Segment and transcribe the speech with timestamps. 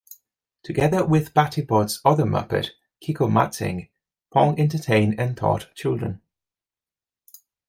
[0.63, 2.71] Together with "Batibot"'s other muppet,
[3.03, 3.89] Kiko Matsing,
[4.33, 6.23] Pong entertained and taught children.